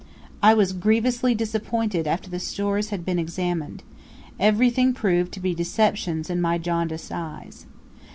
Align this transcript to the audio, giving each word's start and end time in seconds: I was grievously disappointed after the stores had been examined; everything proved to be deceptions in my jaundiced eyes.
I 0.41 0.55
was 0.55 0.73
grievously 0.73 1.35
disappointed 1.35 2.07
after 2.07 2.27
the 2.27 2.39
stores 2.39 2.89
had 2.89 3.05
been 3.05 3.19
examined; 3.19 3.83
everything 4.39 4.93
proved 4.95 5.31
to 5.33 5.39
be 5.39 5.53
deceptions 5.53 6.27
in 6.27 6.41
my 6.41 6.57
jaundiced 6.57 7.11
eyes. 7.11 7.67